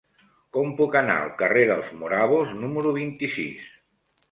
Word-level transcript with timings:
Com 0.55 0.71
puc 0.79 0.97
anar 1.01 1.17
al 1.25 1.29
carrer 1.43 1.67
dels 1.73 1.93
Morabos 2.01 2.57
número 2.65 2.97
vint-i-sis? 2.99 3.71